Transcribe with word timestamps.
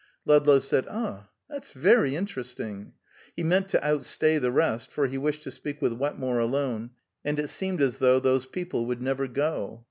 Ludlow 0.25 0.57
said, 0.57 0.87
"Ah, 0.89 1.29
that's 1.47 1.73
very 1.73 2.15
interesting." 2.15 2.93
He 3.35 3.43
meant 3.43 3.69
to 3.69 3.85
outstay 3.85 4.39
the 4.39 4.49
rest, 4.51 4.91
for 4.91 5.05
he 5.05 5.19
wished 5.19 5.43
to 5.43 5.51
speak 5.51 5.79
with 5.79 5.93
Wetmore 5.93 6.39
alone, 6.39 6.89
and 7.23 7.37
it 7.37 7.49
seemed 7.51 7.83
as 7.83 7.97
though 7.99 8.19
those 8.19 8.47
people 8.47 8.87
would 8.87 9.03
never 9.03 9.27
go. 9.27 9.79